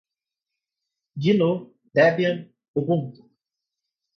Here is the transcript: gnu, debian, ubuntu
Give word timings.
gnu, 1.21 1.51
debian, 1.95 2.37
ubuntu 2.79 3.19